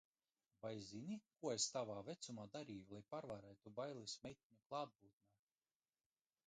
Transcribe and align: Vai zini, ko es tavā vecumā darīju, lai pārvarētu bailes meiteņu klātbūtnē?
Vai 0.63 0.69
zini, 0.85 1.17
ko 1.41 1.51
es 1.55 1.67
tavā 1.75 1.97
vecumā 2.07 2.47
darīju, 2.57 2.89
lai 2.95 3.03
pārvarētu 3.13 3.75
bailes 3.81 4.19
meiteņu 4.27 4.61
klātbūtnē? 4.71 5.35